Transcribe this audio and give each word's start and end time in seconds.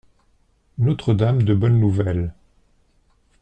Notre-Dame 0.79 1.43
de 1.43 1.53
Bonne 1.53 1.79
Nouvelle. 1.79 2.33